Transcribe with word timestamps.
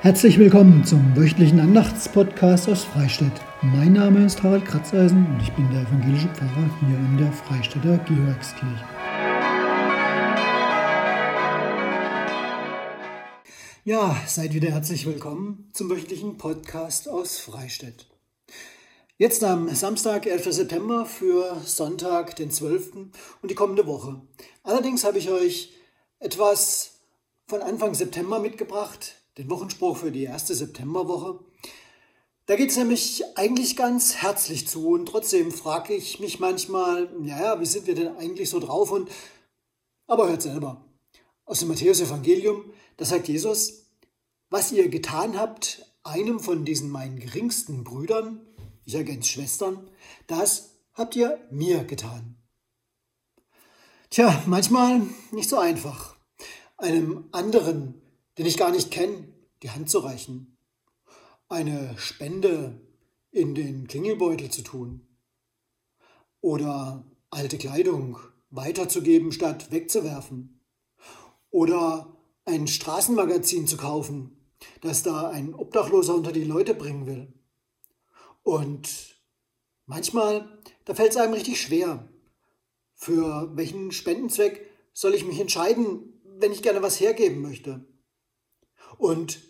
Herzlich 0.00 0.38
willkommen 0.38 0.84
zum 0.84 1.16
wöchentlichen 1.16 1.58
Andachtspodcast 1.58 2.68
aus 2.68 2.84
Freistadt. 2.84 3.32
Mein 3.62 3.94
Name 3.94 4.24
ist 4.24 4.40
Harald 4.44 4.64
Kratzeisen 4.64 5.26
und 5.26 5.42
ich 5.42 5.50
bin 5.54 5.68
der 5.72 5.82
evangelische 5.82 6.28
Pfarrer 6.28 6.70
hier 6.78 6.96
in 6.96 7.16
der 7.18 7.32
Freistädter 7.32 7.98
Georgskirche. 8.06 8.84
Ja, 13.84 14.16
seid 14.28 14.54
wieder 14.54 14.70
herzlich 14.70 15.04
willkommen 15.04 15.68
zum 15.72 15.90
wöchentlichen 15.90 16.38
Podcast 16.38 17.08
aus 17.08 17.40
Freistadt. 17.40 18.06
Jetzt 19.16 19.42
am 19.42 19.68
Samstag, 19.74 20.26
11. 20.26 20.52
September 20.52 21.06
für 21.06 21.60
Sonntag, 21.64 22.36
den 22.36 22.52
12. 22.52 22.92
und 23.42 23.50
die 23.50 23.56
kommende 23.56 23.84
Woche. 23.84 24.22
Allerdings 24.62 25.02
habe 25.02 25.18
ich 25.18 25.28
euch 25.28 25.72
etwas 26.20 27.00
von 27.48 27.62
Anfang 27.62 27.94
September 27.94 28.38
mitgebracht, 28.38 29.17
den 29.38 29.48
Wochenspruch 29.48 29.96
für 29.96 30.10
die 30.10 30.24
erste 30.24 30.54
Septemberwoche. 30.54 31.38
Da 32.46 32.56
geht 32.56 32.70
es 32.70 32.76
nämlich 32.76 33.22
eigentlich 33.36 33.76
ganz 33.76 34.16
herzlich 34.16 34.66
zu 34.66 34.88
und 34.88 35.06
trotzdem 35.06 35.52
frage 35.52 35.94
ich 35.94 36.18
mich 36.18 36.40
manchmal, 36.40 37.08
ja, 37.22 37.60
wie 37.60 37.66
sind 37.66 37.86
wir 37.86 37.94
denn 37.94 38.16
eigentlich 38.16 38.50
so 38.50 38.58
drauf? 38.58 38.90
Und 38.90 39.10
aber 40.06 40.28
hört 40.28 40.42
selber. 40.42 40.84
Aus 41.44 41.60
dem 41.60 41.68
Matthäus-Evangelium, 41.68 42.72
da 42.96 43.04
sagt 43.04 43.28
Jesus, 43.28 43.86
was 44.50 44.72
ihr 44.72 44.88
getan 44.88 45.38
habt, 45.38 45.86
einem 46.02 46.40
von 46.40 46.64
diesen 46.64 46.90
meinen 46.90 47.18
geringsten 47.18 47.84
Brüdern, 47.84 48.46
ich 48.84 48.94
ergänze 48.94 49.28
Schwestern, 49.28 49.90
das 50.26 50.78
habt 50.94 51.14
ihr 51.14 51.38
mir 51.50 51.84
getan. 51.84 52.36
Tja, 54.10 54.42
manchmal 54.46 55.02
nicht 55.32 55.50
so 55.50 55.58
einfach, 55.58 56.16
einem 56.78 57.28
anderen 57.32 58.00
den 58.38 58.46
ich 58.46 58.56
gar 58.56 58.70
nicht 58.70 58.90
kenne, 58.90 59.28
die 59.62 59.70
Hand 59.70 59.90
zu 59.90 59.98
reichen, 59.98 60.56
eine 61.48 61.98
Spende 61.98 62.80
in 63.30 63.54
den 63.54 63.88
Klingelbeutel 63.88 64.50
zu 64.50 64.62
tun 64.62 65.06
oder 66.40 67.04
alte 67.30 67.58
Kleidung 67.58 68.18
weiterzugeben 68.50 69.32
statt 69.32 69.72
wegzuwerfen 69.72 70.60
oder 71.50 72.16
ein 72.44 72.66
Straßenmagazin 72.66 73.66
zu 73.66 73.76
kaufen, 73.76 74.54
das 74.80 75.02
da 75.02 75.28
ein 75.28 75.54
Obdachloser 75.54 76.14
unter 76.14 76.32
die 76.32 76.44
Leute 76.44 76.74
bringen 76.74 77.06
will. 77.06 77.32
Und 78.42 79.20
manchmal, 79.86 80.58
da 80.84 80.94
fällt 80.94 81.10
es 81.10 81.16
einem 81.16 81.34
richtig 81.34 81.60
schwer. 81.60 82.08
Für 82.94 83.54
welchen 83.56 83.92
Spendenzweck 83.92 84.70
soll 84.92 85.14
ich 85.14 85.26
mich 85.26 85.40
entscheiden, 85.40 86.20
wenn 86.24 86.52
ich 86.52 86.62
gerne 86.62 86.82
was 86.82 87.00
hergeben 87.00 87.42
möchte? 87.42 87.84
Und 88.96 89.40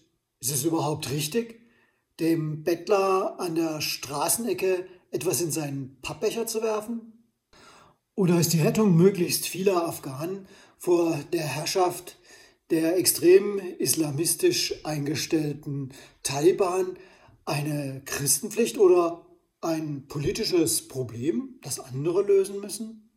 ist 0.40 0.52
es 0.52 0.64
überhaupt 0.64 1.10
richtig, 1.10 1.60
dem 2.20 2.64
Bettler 2.64 3.38
an 3.38 3.54
der 3.54 3.80
Straßenecke 3.80 4.86
etwas 5.10 5.40
in 5.40 5.50
seinen 5.50 5.98
Pappbecher 6.02 6.46
zu 6.46 6.62
werfen? 6.62 7.12
Oder 8.14 8.40
ist 8.40 8.52
die 8.52 8.60
Rettung 8.60 8.96
möglichst 8.96 9.46
vieler 9.46 9.86
Afghanen 9.86 10.48
vor 10.76 11.18
der 11.32 11.44
Herrschaft 11.44 12.16
der 12.70 12.98
extrem 12.98 13.58
islamistisch 13.78 14.74
eingestellten 14.84 15.92
Taliban 16.22 16.96
eine 17.44 18.02
Christenpflicht 18.04 18.76
oder 18.76 19.24
ein 19.60 20.06
politisches 20.06 20.86
Problem, 20.86 21.58
das 21.62 21.80
andere 21.80 22.22
lösen 22.22 22.60
müssen? 22.60 23.10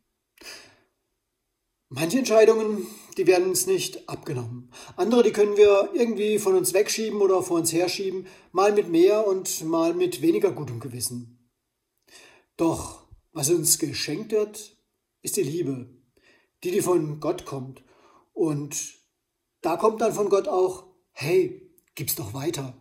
Manche 1.94 2.20
Entscheidungen, 2.20 2.86
die 3.18 3.26
werden 3.26 3.50
uns 3.50 3.66
nicht 3.66 4.08
abgenommen. 4.08 4.72
Andere, 4.96 5.22
die 5.22 5.32
können 5.32 5.58
wir 5.58 5.90
irgendwie 5.92 6.38
von 6.38 6.56
uns 6.56 6.72
wegschieben 6.72 7.20
oder 7.20 7.42
vor 7.42 7.58
uns 7.58 7.70
herschieben, 7.70 8.26
mal 8.50 8.72
mit 8.72 8.88
mehr 8.88 9.26
und 9.26 9.62
mal 9.64 9.92
mit 9.92 10.22
weniger 10.22 10.52
gutem 10.52 10.80
Gewissen. 10.80 11.50
Doch 12.56 13.06
was 13.32 13.50
uns 13.50 13.78
geschenkt 13.78 14.32
wird, 14.32 14.74
ist 15.20 15.36
die 15.36 15.42
Liebe, 15.42 15.90
die, 16.64 16.70
die 16.70 16.80
von 16.80 17.20
Gott 17.20 17.44
kommt. 17.44 17.82
Und 18.32 18.94
da 19.60 19.76
kommt 19.76 20.00
dann 20.00 20.14
von 20.14 20.30
Gott 20.30 20.48
auch, 20.48 20.86
hey, 21.10 21.70
gib's 21.94 22.14
doch 22.14 22.32
weiter. 22.32 22.80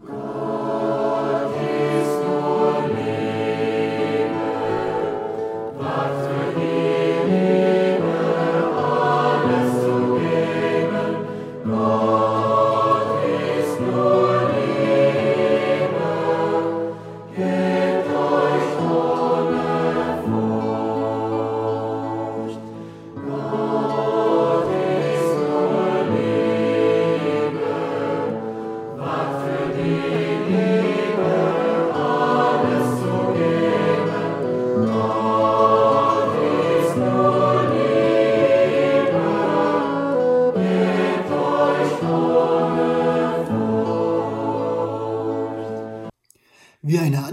Wie 0.00 0.45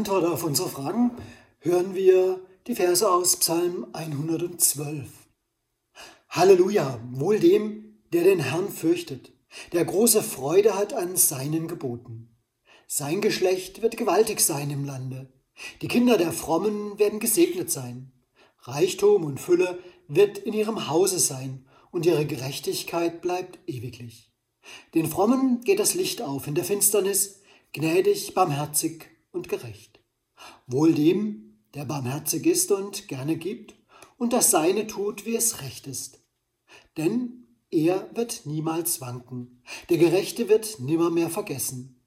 Antwort 0.04 0.26
auf 0.26 0.44
unsere 0.44 0.68
Fragen 0.68 1.12
hören 1.60 1.96
wir 1.96 2.42
die 2.68 2.76
Verse 2.76 3.10
aus 3.10 3.38
Psalm 3.38 3.88
112. 3.94 5.08
Halleluja, 6.28 7.00
wohl 7.14 7.40
dem, 7.40 8.02
der 8.12 8.26
den 8.26 8.40
Herrn 8.40 8.68
fürchtet, 8.68 9.32
der 9.72 9.86
große 9.86 10.22
Freude 10.22 10.76
hat 10.76 10.92
an 10.92 11.16
seinen 11.16 11.70
Geboten. 11.70 12.36
Sein 12.86 13.22
Geschlecht 13.22 13.82
wird 13.82 13.96
gewaltig 13.96 14.42
sein 14.42 14.72
im 14.72 14.84
Lande. 14.84 15.32
Die 15.82 15.88
Kinder 15.88 16.18
der 16.18 16.34
Frommen 16.34 17.00
werden 17.00 17.22
gesegnet 17.22 17.72
sein. 17.72 18.12
Reichtum 18.60 19.24
und 19.24 19.40
Fülle 19.40 19.80
wird 20.10 20.38
in 20.38 20.52
ihrem 20.52 20.90
Hause 20.90 21.18
sein, 21.18 21.66
und 21.92 22.06
ihre 22.06 22.26
Gerechtigkeit 22.26 23.22
bleibt 23.22 23.58
ewiglich. 23.68 24.34
Den 24.96 25.06
Frommen 25.08 25.62
geht 25.62 25.80
das 25.80 25.94
Licht 25.94 26.22
auf 26.22 26.46
in 26.46 26.56
der 26.56 26.66
Finsternis, 26.66 27.40
gnädig, 27.72 28.34
barmherzig 28.34 29.14
und 29.34 29.50
gerecht. 29.50 29.93
Wohl 30.68 30.94
dem, 30.94 31.60
der 31.74 31.86
barmherzig 31.86 32.46
ist 32.46 32.72
und 32.72 33.08
gerne 33.08 33.38
gibt 33.38 33.76
und 34.18 34.34
das 34.34 34.52
Seine 34.52 34.88
tut, 34.88 35.26
wie 35.26 35.36
es 35.36 35.62
recht 35.62 35.88
ist. 35.88 36.20
Denn 36.98 37.48
er 37.72 38.10
wird 38.16 38.46
niemals 38.46 39.02
wanken, 39.02 39.64
der 39.90 39.98
Gerechte 39.98 40.50
wird 40.50 40.80
nimmermehr 40.80 41.30
vergessen. 41.30 42.00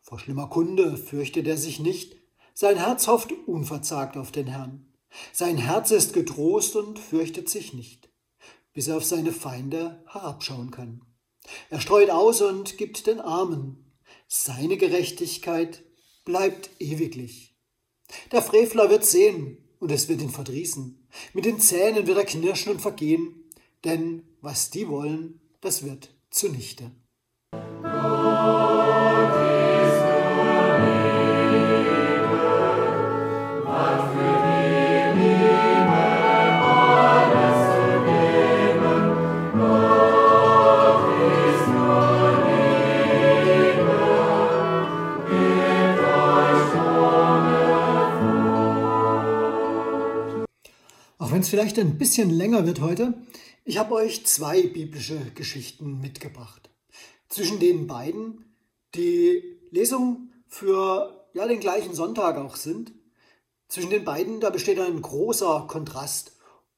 Vor 0.00 0.18
schlimmer 0.18 0.48
Kunde 0.48 0.96
fürchtet 0.96 1.46
er 1.46 1.58
sich 1.58 1.80
nicht, 1.80 2.16
sein 2.54 2.76
Herz 2.76 3.06
hofft 3.06 3.32
unverzagt 3.46 4.16
auf 4.16 4.32
den 4.32 4.46
Herrn. 4.46 4.92
Sein 5.32 5.58
Herz 5.58 5.90
ist 5.90 6.12
getrost 6.12 6.76
und 6.76 6.98
fürchtet 6.98 7.48
sich 7.48 7.72
nicht, 7.72 8.08
bis 8.72 8.88
er 8.88 8.96
auf 8.96 9.04
seine 9.04 9.32
Feinde 9.32 10.02
herabschauen 10.06 10.70
kann. 10.70 11.02
Er 11.70 11.80
streut 11.80 12.10
aus 12.10 12.40
und 12.42 12.78
gibt 12.78 13.06
den 13.06 13.20
Armen. 13.20 13.92
Seine 14.26 14.76
Gerechtigkeit 14.76 15.82
bleibt 16.24 16.70
ewiglich. 16.78 17.47
Der 18.32 18.42
Frevler 18.42 18.90
wird 18.90 19.04
sehen, 19.04 19.58
und 19.80 19.92
es 19.92 20.08
wird 20.08 20.20
ihn 20.22 20.30
verdrießen. 20.30 21.06
Mit 21.34 21.44
den 21.44 21.60
Zähnen 21.60 22.06
wird 22.06 22.18
er 22.18 22.24
knirschen 22.24 22.72
und 22.72 22.80
vergehen, 22.80 23.44
denn 23.84 24.24
was 24.40 24.70
die 24.70 24.88
wollen, 24.88 25.40
das 25.60 25.84
wird 25.84 26.14
zunichte. 26.30 26.90
Wenn 51.38 51.42
es 51.42 51.50
vielleicht 51.50 51.78
ein 51.78 51.98
bisschen 51.98 52.30
länger 52.30 52.66
wird 52.66 52.80
heute, 52.80 53.14
ich 53.64 53.78
habe 53.78 53.94
euch 53.94 54.26
zwei 54.26 54.60
biblische 54.60 55.20
Geschichten 55.36 56.00
mitgebracht. 56.00 56.68
Zwischen 57.28 57.60
den 57.60 57.86
beiden, 57.86 58.56
die 58.96 59.44
Lesungen 59.70 60.32
für 60.48 61.28
ja, 61.34 61.46
den 61.46 61.60
gleichen 61.60 61.94
Sonntag 61.94 62.38
auch 62.38 62.56
sind, 62.56 62.92
zwischen 63.68 63.90
den 63.90 64.04
beiden, 64.04 64.40
da 64.40 64.50
besteht 64.50 64.80
ein 64.80 65.00
großer 65.00 65.66
Kontrast. 65.68 66.32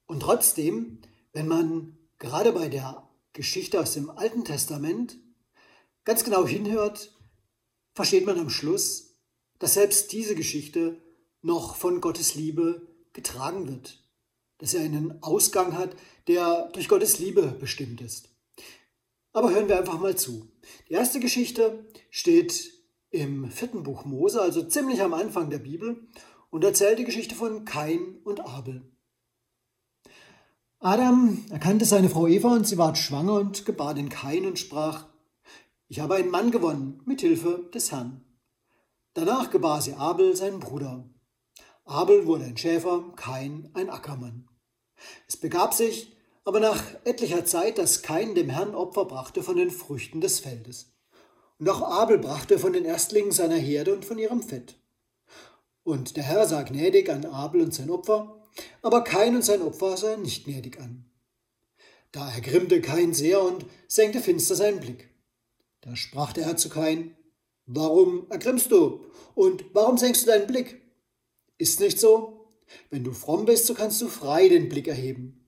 Und 0.04 0.20
trotzdem, 0.20 1.00
wenn 1.32 1.48
man 1.48 1.96
gerade 2.18 2.52
bei 2.52 2.68
der 2.68 3.08
Geschichte 3.32 3.80
aus 3.80 3.94
dem 3.94 4.10
Alten 4.10 4.44
Testament 4.44 5.16
ganz 6.04 6.22
genau 6.22 6.46
hinhört, 6.46 7.18
versteht 7.94 8.26
man 8.26 8.38
am 8.38 8.50
Schluss, 8.50 9.16
dass 9.58 9.72
selbst 9.72 10.12
diese 10.12 10.34
Geschichte 10.34 11.00
noch 11.40 11.76
von 11.76 12.02
Gottes 12.02 12.34
Liebe 12.34 12.86
getragen 13.14 13.66
wird, 13.66 14.04
dass 14.60 14.74
er 14.74 14.82
einen 14.82 15.22
Ausgang 15.22 15.76
hat, 15.76 15.96
der 16.28 16.68
durch 16.72 16.88
Gottes 16.88 17.18
Liebe 17.18 17.42
bestimmt 17.58 18.00
ist. 18.00 18.28
Aber 19.32 19.50
hören 19.50 19.68
wir 19.68 19.78
einfach 19.78 19.98
mal 19.98 20.16
zu. 20.16 20.48
Die 20.88 20.94
erste 20.94 21.20
Geschichte 21.20 21.86
steht 22.10 22.72
im 23.10 23.50
vierten 23.50 23.82
Buch 23.82 24.04
Mose, 24.04 24.40
also 24.40 24.62
ziemlich 24.62 25.02
am 25.02 25.14
Anfang 25.14 25.50
der 25.50 25.58
Bibel, 25.58 26.08
und 26.50 26.64
erzählt 26.64 26.98
die 26.98 27.04
Geschichte 27.04 27.34
von 27.34 27.64
Kain 27.64 28.18
und 28.24 28.40
Abel. 28.40 28.82
Adam 30.80 31.44
erkannte 31.50 31.84
seine 31.84 32.08
Frau 32.08 32.26
Eva 32.26 32.54
und 32.54 32.66
sie 32.66 32.78
ward 32.78 32.98
schwanger 32.98 33.34
und 33.34 33.66
gebar 33.66 33.94
den 33.94 34.08
Kain 34.08 34.46
und 34.46 34.58
sprach, 34.58 35.06
ich 35.88 36.00
habe 36.00 36.14
einen 36.14 36.30
Mann 36.30 36.50
gewonnen 36.50 37.02
mit 37.04 37.20
Hilfe 37.20 37.68
des 37.74 37.92
Herrn. 37.92 38.24
Danach 39.14 39.50
gebar 39.50 39.82
sie 39.82 39.94
Abel, 39.94 40.36
seinen 40.36 40.60
Bruder. 40.60 41.04
Abel 41.84 42.26
wurde 42.26 42.44
ein 42.44 42.56
Schäfer, 42.56 43.12
Kain 43.16 43.70
ein 43.74 43.90
Ackermann. 43.90 44.50
Es 45.29 45.37
begab 45.37 45.75
sich 45.75 46.12
aber 46.44 46.61
nach 46.61 46.82
etlicher 47.05 47.44
Zeit, 47.44 47.79
dass 47.79 48.02
Kain 48.02 48.35
dem 48.35 48.49
Herrn 48.50 48.75
Opfer 48.75 49.05
brachte 49.05 49.43
von 49.43 49.56
den 49.56 49.70
Früchten 49.70 50.20
des 50.20 50.41
Feldes. 50.41 50.93
Und 51.58 51.69
auch 51.69 51.82
Abel 51.82 52.19
brachte 52.19 52.58
von 52.58 52.73
den 52.73 52.85
Erstlingen 52.85 53.32
seiner 53.32 53.56
Herde 53.56 53.94
und 53.94 54.05
von 54.05 54.19
ihrem 54.19 54.43
Fett. 54.43 54.76
Und 55.82 56.17
der 56.17 56.25
Herr 56.25 56.47
sah 56.47 56.62
gnädig 56.62 57.11
an 57.11 57.25
Abel 57.26 57.61
und 57.61 57.75
sein 57.75 57.91
Opfer, 57.91 58.43
aber 58.82 59.05
Kain 59.05 59.37
und 59.37 59.44
sein 59.44 59.62
Opfer 59.62 59.97
sah 59.97 60.12
er 60.12 60.17
nicht 60.17 60.44
gnädig 60.44 60.81
an. 60.81 61.05
Da 62.12 62.31
ergrimmte 62.32 62.81
Kain 62.81 63.14
sehr 63.14 63.43
und 63.43 63.67
senkte 63.87 64.20
finster 64.20 64.56
seinen 64.56 64.81
Blick. 64.81 65.11
Da 65.82 65.94
sprach 65.97 66.32
der 66.32 66.47
Herr 66.47 66.56
zu 66.56 66.69
Kain, 66.69 67.17
Warum 67.67 68.26
ergrimmst 68.31 68.73
du? 68.73 69.05
Und 69.37 69.64
warum 69.75 69.97
senkst 69.97 70.23
du 70.23 70.26
deinen 70.26 70.49
Blick? 70.49 70.82
Ist 71.56 71.79
nicht 71.79 72.00
so? 72.00 72.39
Wenn 72.90 73.05
du 73.05 73.12
fromm 73.12 73.44
bist, 73.44 73.67
so 73.67 73.75
kannst 73.75 74.00
du 74.00 74.08
frei 74.08 74.49
den 74.49 74.69
Blick 74.69 74.88
erheben. 74.88 75.44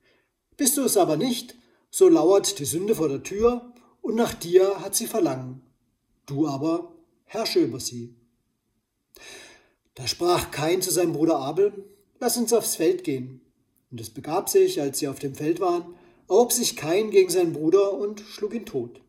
Bist 0.57 0.77
du 0.77 0.83
es 0.85 0.97
aber 0.97 1.17
nicht, 1.17 1.57
so 1.91 2.09
lauert 2.09 2.59
die 2.59 2.65
Sünde 2.65 2.95
vor 2.95 3.09
der 3.09 3.23
Tür, 3.23 3.73
und 4.01 4.17
nach 4.17 4.35
dir 4.35 4.81
hat 4.81 4.95
sie 4.95 5.07
Verlangen. 5.07 5.63
Du 6.27 6.49
aber 6.49 6.95
herrsche 7.25 7.61
über 7.61 7.81
sie. 7.81 8.17
Da 9.95 10.07
sprach 10.07 10.51
Kain 10.51 10.83
zu 10.83 10.91
seinem 10.91 11.13
Bruder 11.13 11.39
Abel, 11.39 11.89
Lass 12.19 12.37
uns 12.37 12.53
aufs 12.53 12.77
Feld 12.77 13.03
gehen. 13.03 13.41
Und 13.91 14.01
es 14.01 14.09
begab 14.09 14.49
sich, 14.49 14.81
als 14.81 15.01
sie 15.01 15.09
auf 15.09 15.19
dem 15.19 15.35
Feld 15.35 15.59
waren, 15.59 15.97
erhob 16.29 16.53
sich 16.53 16.77
Kain 16.77 17.11
gegen 17.11 17.31
seinen 17.31 17.53
Bruder 17.53 17.95
und 17.95 18.21
schlug 18.21 18.55
ihn 18.55 18.65
tot. 18.65 19.01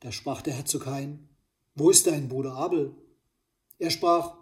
Da 0.00 0.10
sprach 0.10 0.40
der 0.40 0.54
Herr 0.54 0.64
zu 0.64 0.78
Kain, 0.78 1.28
Wo 1.74 1.90
ist 1.90 2.06
dein 2.06 2.28
Bruder 2.28 2.54
Abel? 2.54 2.94
Er 3.78 3.90
sprach, 3.90 4.34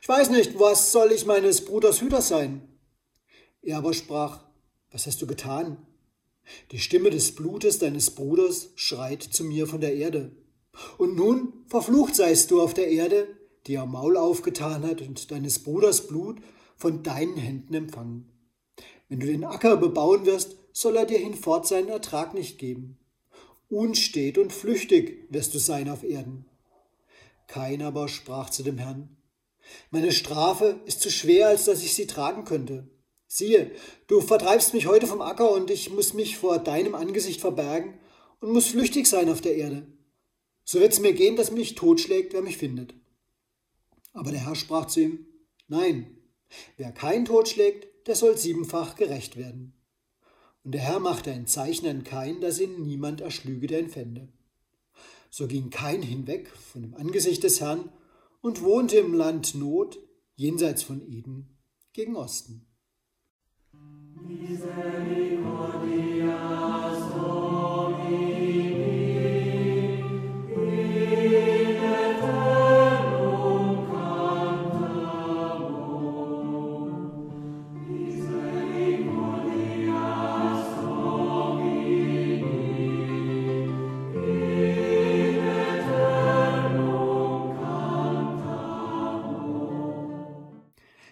Ich 0.00 0.08
weiß 0.08 0.30
nicht, 0.30 0.58
was 0.58 0.92
soll 0.92 1.12
ich 1.12 1.26
meines 1.26 1.64
Bruders 1.64 2.00
Hüter 2.00 2.22
sein? 2.22 2.68
Er 3.62 3.78
aber 3.78 3.92
sprach, 3.92 4.44
Was 4.92 5.06
hast 5.06 5.20
du 5.20 5.26
getan? 5.26 5.76
Die 6.70 6.78
Stimme 6.78 7.10
des 7.10 7.34
Blutes 7.34 7.78
deines 7.78 8.10
Bruders 8.10 8.70
schreit 8.76 9.22
zu 9.22 9.44
mir 9.44 9.66
von 9.66 9.80
der 9.80 9.94
Erde. 9.94 10.30
Und 10.98 11.16
nun 11.16 11.52
verflucht 11.66 12.14
seist 12.14 12.50
du 12.50 12.62
auf 12.62 12.74
der 12.74 12.88
Erde, 12.88 13.28
die 13.66 13.72
ihr 13.72 13.86
Maul 13.86 14.16
aufgetan 14.16 14.84
hat 14.84 15.00
und 15.00 15.30
deines 15.30 15.58
Bruders 15.58 16.06
Blut 16.06 16.38
von 16.76 17.02
deinen 17.02 17.36
Händen 17.36 17.74
empfangen. 17.74 18.30
Wenn 19.08 19.20
du 19.20 19.26
den 19.26 19.44
Acker 19.44 19.76
bebauen 19.76 20.26
wirst, 20.26 20.56
soll 20.72 20.96
er 20.96 21.06
dir 21.06 21.18
hinfort 21.18 21.66
seinen 21.66 21.88
Ertrag 21.88 22.34
nicht 22.34 22.58
geben. 22.58 22.98
Unstet 23.68 24.38
und 24.38 24.52
flüchtig 24.52 25.26
wirst 25.30 25.54
du 25.54 25.58
sein 25.58 25.88
auf 25.88 26.04
Erden. 26.04 26.44
Kein 27.48 27.82
aber 27.82 28.08
sprach 28.08 28.50
zu 28.50 28.62
dem 28.62 28.78
Herrn, 28.78 29.15
meine 29.90 30.12
Strafe 30.12 30.80
ist 30.86 31.00
zu 31.00 31.10
schwer, 31.10 31.48
als 31.48 31.64
dass 31.64 31.82
ich 31.82 31.94
sie 31.94 32.06
tragen 32.06 32.44
könnte. 32.44 32.88
Siehe, 33.26 33.70
du 34.06 34.20
vertreibst 34.20 34.72
mich 34.74 34.86
heute 34.86 35.06
vom 35.06 35.20
Acker 35.20 35.50
und 35.50 35.70
ich 35.70 35.90
muss 35.90 36.14
mich 36.14 36.36
vor 36.36 36.58
deinem 36.58 36.94
Angesicht 36.94 37.40
verbergen 37.40 37.98
und 38.40 38.52
muss 38.52 38.68
flüchtig 38.68 39.06
sein 39.06 39.28
auf 39.28 39.40
der 39.40 39.56
Erde. 39.56 39.86
So 40.64 40.80
wird 40.80 40.92
es 40.92 41.00
mir 41.00 41.12
gehen, 41.12 41.36
dass 41.36 41.50
mich 41.50 41.74
totschlägt, 41.74 42.32
wer 42.32 42.42
mich 42.42 42.56
findet. 42.56 42.94
Aber 44.12 44.30
der 44.30 44.40
Herr 44.46 44.54
sprach 44.54 44.86
zu 44.86 45.00
ihm, 45.00 45.26
Nein, 45.68 46.16
wer 46.76 46.92
kein 46.92 47.24
Tod 47.24 47.48
schlägt, 47.48 48.06
der 48.06 48.14
soll 48.14 48.38
siebenfach 48.38 48.94
gerecht 48.94 49.36
werden. 49.36 49.74
Und 50.64 50.72
der 50.72 50.80
Herr 50.80 51.00
machte 51.00 51.30
ein 51.30 51.46
Zeichen 51.46 51.86
an 51.86 52.04
Kain, 52.04 52.40
dass 52.40 52.60
ihn 52.60 52.82
niemand 52.82 53.20
erschlüge, 53.20 53.66
der 53.66 53.80
ihn 53.80 53.90
fände. 53.90 54.28
So 55.30 55.46
ging 55.46 55.70
Kain 55.70 56.02
hinweg 56.02 56.48
von 56.48 56.82
dem 56.82 56.94
Angesicht 56.94 57.42
des 57.42 57.60
Herrn 57.60 57.90
und 58.40 58.62
wohnte 58.62 58.98
im 58.98 59.14
Land 59.14 59.54
Not, 59.54 59.98
jenseits 60.34 60.82
von 60.82 61.06
Eden, 61.06 61.56
gegen 61.92 62.16
Osten. 62.16 62.66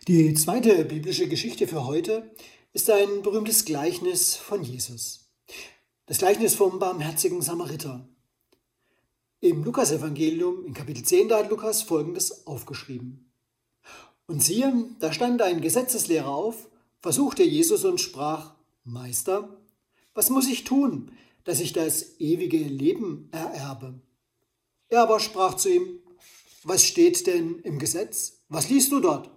Die 0.06 0.34
zweite 0.34 0.84
biblische 0.84 1.28
Geschichte 1.28 1.66
für 1.66 1.86
heute 1.86 2.30
ist 2.74 2.90
ein 2.90 3.22
berühmtes 3.22 3.64
Gleichnis 3.64 4.36
von 4.36 4.62
Jesus. 4.62 5.30
Das 6.04 6.18
Gleichnis 6.18 6.54
vom 6.54 6.78
barmherzigen 6.78 7.40
Samariter. 7.40 8.06
Im 9.40 9.64
Lukasevangelium 9.64 10.66
in 10.66 10.74
Kapitel 10.74 11.02
10 11.02 11.30
da 11.30 11.38
hat 11.38 11.48
Lukas 11.48 11.80
folgendes 11.80 12.46
aufgeschrieben. 12.46 13.32
Und 14.26 14.42
siehe, 14.42 14.90
da 15.00 15.10
stand 15.10 15.40
ein 15.40 15.62
Gesetzeslehrer 15.62 16.28
auf, 16.28 16.68
versuchte 17.00 17.42
Jesus 17.42 17.86
und 17.86 17.98
sprach, 17.98 18.52
Meister, 18.84 19.56
was 20.12 20.28
muss 20.28 20.48
ich 20.48 20.64
tun, 20.64 21.12
dass 21.44 21.60
ich 21.60 21.72
das 21.72 22.20
ewige 22.20 22.58
Leben 22.58 23.30
ererbe? 23.32 23.94
Er 24.90 25.00
aber 25.00 25.18
sprach 25.18 25.54
zu 25.54 25.70
ihm, 25.70 26.00
was 26.62 26.84
steht 26.84 27.26
denn 27.26 27.60
im 27.60 27.78
Gesetz? 27.78 28.44
Was 28.50 28.68
liest 28.68 28.92
du 28.92 29.00
dort? 29.00 29.33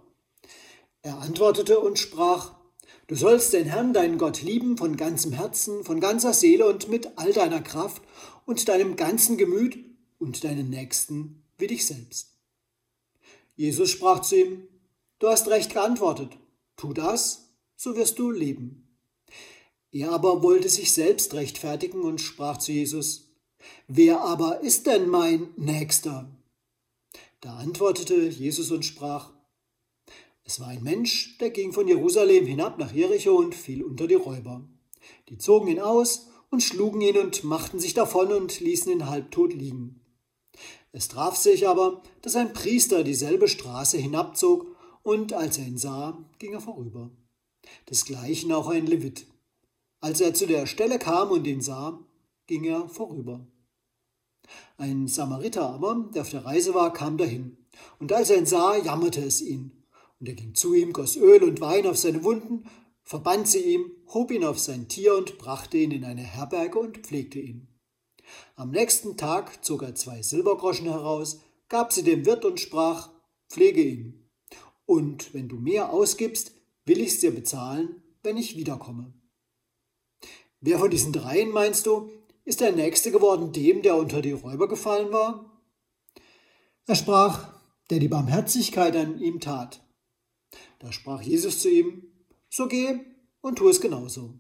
Er 1.08 1.22
antwortete 1.22 1.80
und 1.80 1.98
sprach, 1.98 2.54
Du 3.08 3.16
sollst 3.16 3.54
den 3.54 3.64
Herrn, 3.64 3.94
deinen 3.94 4.18
Gott, 4.18 4.42
lieben 4.42 4.78
von 4.78 4.98
ganzem 4.98 5.32
Herzen, 5.32 5.86
von 5.86 6.02
ganzer 6.02 6.34
Seele 6.34 6.68
und 6.68 6.90
mit 6.90 7.18
all 7.18 7.32
deiner 7.32 7.62
Kraft 7.62 8.02
und 8.46 8.68
deinem 8.68 8.98
ganzen 8.98 9.38
Gemüt 9.38 9.78
und 10.20 10.44
deinen 10.44 10.70
Nächsten 10.70 11.46
wie 11.58 11.68
dich 11.68 11.86
selbst. 11.86 12.34
Jesus 13.56 13.90
sprach 13.90 14.20
zu 14.20 14.36
ihm, 14.36 14.68
Du 15.20 15.30
hast 15.30 15.48
recht 15.48 15.72
geantwortet, 15.72 16.38
tu 16.76 16.92
das, 16.92 17.54
so 17.78 17.96
wirst 17.96 18.20
du 18.20 18.30
leben. 18.30 19.00
Er 19.94 20.12
aber 20.12 20.44
wollte 20.44 20.68
sich 20.68 20.92
selbst 20.92 21.34
rechtfertigen 21.36 22.02
und 22.02 22.20
sprach 22.20 22.58
zu 22.58 22.74
Jesus, 22.74 23.30
Wer 23.88 24.20
aber 24.20 24.60
ist 24.60 24.88
denn 24.88 25.08
mein 25.08 25.48
Nächster? 25.56 26.30
Da 27.40 27.56
antwortete 27.60 28.28
Jesus 28.28 28.72
und 28.72 28.84
sprach, 28.84 29.37
es 30.48 30.62
war 30.62 30.70
ein 30.70 30.82
Mensch, 30.82 31.38
der 31.39 31.50
ging 31.50 31.74
von 31.74 31.89
Jerusalem 31.89 32.46
hinab 32.46 32.80
nach 32.80 32.94
Jericho 32.94 33.36
und 33.36 33.54
fiel 33.54 33.84
unter 33.84 34.08
die 34.08 34.16
Räuber. 34.16 34.63
Die 35.27 35.38
zogen 35.38 35.68
ihn 35.68 35.82
aus 35.82 36.27
und 36.50 36.63
schlugen 36.63 37.01
ihn 37.01 37.18
und 37.18 37.44
machten 37.44 37.82
sich 37.82 37.94
davon 37.94 38.32
und 38.32 38.62
ließen 38.62 38.89
ihn 38.89 39.10
halbtot 39.10 39.54
liegen. 39.54 40.00
Es 40.94 41.10
traf 41.10 41.36
sich 41.36 41.68
aber, 41.68 42.01
dass 42.22 42.38
ein 42.38 42.54
Priester 42.54 43.04
dieselbe 43.04 43.50
Straße 43.50 43.98
hinabzog, 43.98 44.66
und 45.04 45.34
als 45.34 45.58
er 45.58 45.66
ihn 45.66 45.77
sah, 45.77 46.18
ging 46.39 46.54
er 46.54 46.62
vorüber. 46.62 47.12
Desgleichen 47.89 48.51
auch 48.54 48.70
ein 48.70 48.88
Levit. 48.88 49.27
Als 50.00 50.22
er 50.22 50.34
zu 50.34 50.48
der 50.48 50.66
Stelle 50.66 50.98
kam 50.98 51.30
und 51.32 51.46
ihn 51.46 51.62
sah, 51.62 52.00
ging 52.46 52.63
er 52.63 52.88
vorüber. 52.88 53.46
Ein 54.77 55.10
Samariter 55.10 55.70
aber, 55.70 56.10
der 56.13 56.22
auf 56.22 56.30
der 56.30 56.46
Reise 56.46 56.74
war, 56.74 56.94
kam 56.94 57.18
dahin, 57.18 57.58
und 58.00 58.13
als 58.13 58.30
er 58.30 58.38
ihn 58.38 58.46
sah, 58.46 58.77
jammerte 58.77 59.22
es 59.22 59.42
ihn. 59.42 59.77
Und 60.20 60.30
er 60.30 60.36
ging 60.36 60.56
zu 60.56 60.74
ihm, 60.74 60.94
goss 60.94 61.16
Öl 61.16 61.44
und 61.44 61.62
Wein 61.62 61.86
auf 61.86 61.98
seine 61.98 62.24
Wunden, 62.24 62.70
verband 63.04 63.48
sie 63.48 63.62
ihm, 63.74 63.92
hob 64.08 64.32
ihn 64.32 64.44
auf 64.44 64.60
sein 64.60 64.88
Tier 64.88 65.16
und 65.16 65.38
brachte 65.38 65.78
ihn 65.78 65.92
in 65.92 66.04
eine 66.04 66.24
Herberge 66.24 66.80
und 66.80 66.98
pflegte 67.00 67.40
ihn. 67.40 67.68
Am 68.56 68.72
nächsten 68.72 69.16
Tag 69.16 69.64
zog 69.64 69.84
er 69.84 69.96
zwei 69.96 70.22
Silbergroschen 70.22 70.88
heraus, 70.88 71.40
gab 71.70 71.94
sie 71.94 72.04
dem 72.04 72.26
Wirt 72.26 72.46
und 72.46 72.60
sprach, 72.60 73.10
pflege 73.50 73.82
ihn. 73.82 74.30
Und 74.86 75.34
wenn 75.34 75.48
du 75.48 75.58
mehr 75.58 75.92
ausgibst, 75.92 76.52
will 76.86 77.00
ich's 77.00 77.20
dir 77.20 77.34
bezahlen, 77.34 78.02
wenn 78.24 78.38
ich 78.38 78.58
wiederkomme. 78.58 79.14
Wer 80.60 80.80
von 80.80 80.90
diesen 80.90 81.14
dreien, 81.14 81.52
meinst 81.52 81.86
du, 81.86 82.10
ist 82.44 82.62
der 82.62 82.72
Nächste 82.72 83.12
geworden 83.12 83.52
dem, 83.52 83.82
der 83.82 83.96
unter 83.96 84.22
die 84.22 84.32
Räuber 84.32 84.68
gefallen 84.68 85.12
war? 85.12 85.62
Er 86.86 86.96
sprach, 86.96 87.54
der 87.90 88.00
die 88.00 88.08
Barmherzigkeit 88.08 88.96
an 88.96 89.20
ihm 89.20 89.40
tat. 89.40 89.87
Da 90.80 90.92
sprach 90.92 91.22
Jesus 91.22 91.62
zu 91.62 91.70
ihm, 91.70 92.04
so 92.50 92.68
geh 92.68 93.00
und 93.42 93.58
tu 93.58 93.70
es 93.70 93.82
genauso. 93.82 94.34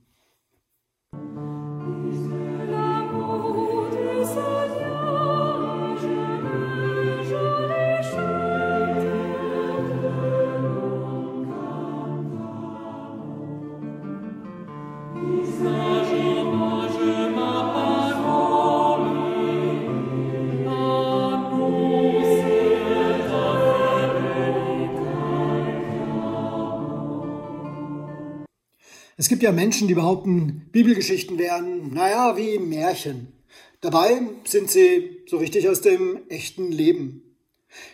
Es 29.27 29.29
gibt 29.29 29.43
ja 29.43 29.51
Menschen, 29.51 29.89
die 29.89 29.93
behaupten, 29.93 30.69
Bibelgeschichten 30.71 31.37
wären, 31.37 31.93
naja, 31.93 32.37
wie 32.37 32.59
Märchen. 32.59 33.33
Dabei 33.81 34.21
sind 34.45 34.71
sie 34.71 35.21
so 35.27 35.35
richtig 35.35 35.67
aus 35.67 35.81
dem 35.81 36.21
echten 36.29 36.71
Leben. 36.71 37.35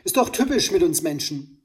Ist 0.04 0.18
doch 0.18 0.30
typisch 0.30 0.70
mit 0.70 0.84
uns 0.84 1.02
Menschen. 1.02 1.60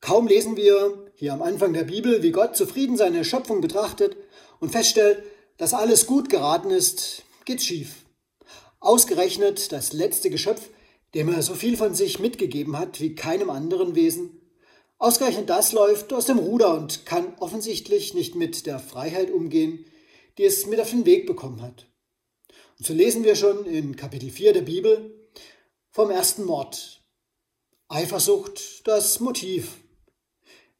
Kaum 0.00 0.28
lesen 0.28 0.56
wir 0.56 1.10
hier 1.16 1.32
am 1.32 1.42
Anfang 1.42 1.72
der 1.72 1.82
Bibel, 1.82 2.22
wie 2.22 2.30
Gott 2.30 2.56
zufrieden 2.56 2.96
seine 2.96 3.24
Schöpfung 3.24 3.60
betrachtet 3.60 4.16
und 4.60 4.70
feststellt, 4.70 5.24
dass 5.56 5.74
alles 5.74 6.06
gut 6.06 6.30
geraten 6.30 6.70
ist, 6.70 7.24
geht's 7.46 7.64
schief. 7.64 8.04
Ausgerechnet 8.78 9.72
das 9.72 9.92
letzte 9.92 10.30
Geschöpf, 10.30 10.70
dem 11.16 11.28
er 11.34 11.42
so 11.42 11.54
viel 11.54 11.76
von 11.76 11.96
sich 11.96 12.20
mitgegeben 12.20 12.78
hat 12.78 13.00
wie 13.00 13.16
keinem 13.16 13.50
anderen 13.50 13.96
Wesen, 13.96 14.37
Ausgerechnet 15.00 15.48
das 15.48 15.72
läuft 15.72 16.12
aus 16.12 16.26
dem 16.26 16.38
Ruder 16.38 16.74
und 16.74 17.06
kann 17.06 17.32
offensichtlich 17.38 18.14
nicht 18.14 18.34
mit 18.34 18.66
der 18.66 18.80
Freiheit 18.80 19.30
umgehen, 19.30 19.86
die 20.38 20.44
es 20.44 20.66
mit 20.66 20.80
auf 20.80 20.90
den 20.90 21.06
Weg 21.06 21.24
bekommen 21.24 21.62
hat. 21.62 21.86
Und 22.78 22.86
so 22.86 22.92
lesen 22.94 23.22
wir 23.22 23.36
schon 23.36 23.64
in 23.64 23.94
Kapitel 23.94 24.30
4 24.30 24.54
der 24.54 24.62
Bibel 24.62 25.30
vom 25.90 26.10
ersten 26.10 26.44
Mord. 26.44 27.00
Eifersucht 27.86 28.86
das 28.88 29.20
Motiv. 29.20 29.78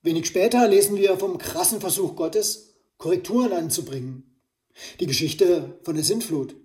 Wenig 0.03 0.27
später 0.27 0.67
lesen 0.67 0.97
wir 0.97 1.17
vom 1.17 1.39
krassen 1.39 1.81
Versuch 1.81 2.17
Gottes, 2.17 2.75
Korrekturen 2.99 3.53
anzubringen. 3.53 4.41
Die 4.99 5.07
Geschichte 5.07 5.79
von 5.83 5.95
der 5.95 6.05
Sintflut. 6.05 6.57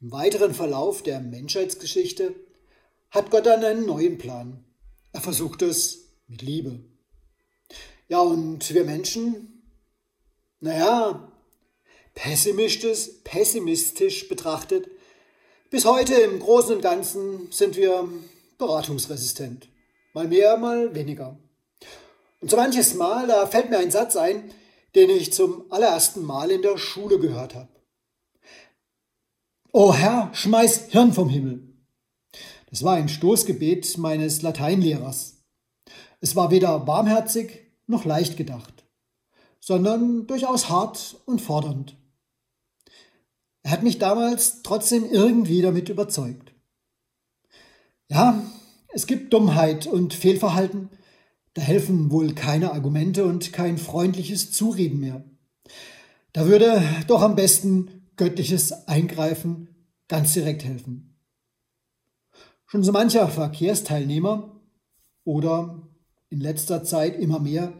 Im 0.00 0.10
weiteren 0.10 0.54
Verlauf 0.54 1.02
der 1.02 1.20
Menschheitsgeschichte 1.20 2.34
hat 3.10 3.30
Gott 3.30 3.44
dann 3.44 3.62
einen 3.62 3.84
neuen 3.84 4.16
Plan. 4.16 4.64
Er 5.12 5.20
versucht 5.20 5.60
es 5.60 5.99
mit 6.30 6.42
Liebe. 6.42 6.80
Ja, 8.08 8.20
und 8.20 8.72
wir 8.72 8.84
Menschen, 8.84 9.62
naja, 10.60 11.30
pessimistisch, 12.14 13.10
pessimistisch 13.24 14.28
betrachtet, 14.28 14.88
bis 15.70 15.84
heute 15.84 16.14
im 16.14 16.40
Großen 16.40 16.76
und 16.76 16.82
Ganzen 16.82 17.50
sind 17.52 17.76
wir 17.76 18.08
beratungsresistent. 18.58 19.68
Mal 20.12 20.28
mehr, 20.28 20.56
mal 20.56 20.94
weniger. 20.94 21.38
Und 22.40 22.50
so 22.50 22.56
manches 22.56 22.94
Mal, 22.94 23.26
da 23.26 23.46
fällt 23.46 23.70
mir 23.70 23.78
ein 23.78 23.90
Satz 23.90 24.16
ein, 24.16 24.52
den 24.94 25.10
ich 25.10 25.32
zum 25.32 25.70
allerersten 25.70 26.22
Mal 26.22 26.50
in 26.50 26.62
der 26.62 26.78
Schule 26.78 27.18
gehört 27.18 27.54
habe. 27.54 27.68
O 29.72 29.94
Herr, 29.94 30.30
schmeiß 30.32 30.88
Hirn 30.88 31.12
vom 31.12 31.28
Himmel. 31.28 31.62
Das 32.70 32.82
war 32.82 32.94
ein 32.94 33.08
Stoßgebet 33.08 33.98
meines 33.98 34.42
Lateinlehrers. 34.42 35.39
Es 36.20 36.36
war 36.36 36.50
weder 36.50 36.78
barmherzig 36.80 37.66
noch 37.86 38.04
leicht 38.04 38.36
gedacht, 38.36 38.84
sondern 39.58 40.26
durchaus 40.26 40.68
hart 40.68 41.16
und 41.26 41.40
fordernd. 41.40 41.96
Er 43.62 43.72
hat 43.72 43.82
mich 43.82 43.98
damals 43.98 44.62
trotzdem 44.62 45.04
irgendwie 45.10 45.62
damit 45.62 45.88
überzeugt. 45.88 46.54
Ja, 48.08 48.42
es 48.88 49.06
gibt 49.06 49.32
Dummheit 49.32 49.86
und 49.86 50.14
Fehlverhalten, 50.14 50.90
da 51.54 51.62
helfen 51.62 52.10
wohl 52.10 52.34
keine 52.34 52.72
Argumente 52.72 53.24
und 53.24 53.52
kein 53.52 53.78
freundliches 53.78 54.52
Zureden 54.52 55.00
mehr. 55.00 55.24
Da 56.32 56.46
würde 56.46 56.82
doch 57.06 57.22
am 57.22 57.34
besten 57.34 58.08
göttliches 58.16 58.86
Eingreifen 58.88 59.68
ganz 60.06 60.32
direkt 60.32 60.64
helfen. 60.64 61.16
Schon 62.66 62.84
so 62.84 62.92
mancher 62.92 63.26
Verkehrsteilnehmer 63.28 64.60
oder 65.24 65.89
in 66.30 66.40
letzter 66.40 66.84
Zeit 66.84 67.18
immer 67.18 67.40
mehr, 67.40 67.72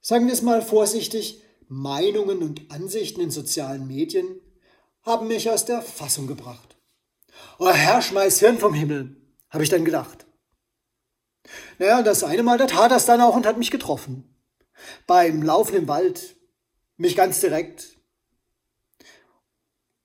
sagen 0.00 0.26
wir 0.26 0.34
es 0.34 0.42
mal 0.42 0.60
vorsichtig, 0.60 1.42
Meinungen 1.68 2.42
und 2.42 2.70
Ansichten 2.70 3.20
in 3.20 3.30
sozialen 3.30 3.86
Medien 3.86 4.26
haben 5.02 5.28
mich 5.28 5.48
aus 5.48 5.64
der 5.64 5.82
Fassung 5.82 6.26
gebracht. 6.26 6.76
Oh 7.58 7.70
Herr, 7.70 8.02
schmeiß 8.02 8.40
Hirn 8.40 8.58
vom 8.58 8.74
Himmel, 8.74 9.16
habe 9.48 9.62
ich 9.62 9.70
dann 9.70 9.84
gedacht. 9.84 10.26
Naja, 11.78 12.02
das 12.02 12.24
eine 12.24 12.42
Mal, 12.42 12.58
da 12.58 12.66
tat 12.66 12.90
das 12.90 13.06
dann 13.06 13.20
auch 13.20 13.36
und 13.36 13.46
hat 13.46 13.56
mich 13.56 13.70
getroffen. 13.70 14.34
Beim 15.06 15.42
Laufen 15.42 15.76
im 15.76 15.88
Wald, 15.88 16.36
mich 16.96 17.16
ganz 17.16 17.40
direkt. 17.40 17.96